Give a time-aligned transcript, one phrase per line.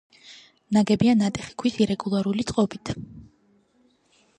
[0.77, 2.97] ნაგებია ნატეხი ქვის ირეგულარული წყობით.